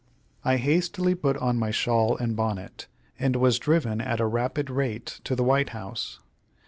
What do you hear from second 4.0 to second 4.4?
at a